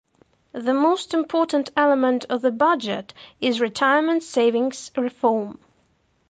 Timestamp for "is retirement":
3.39-4.23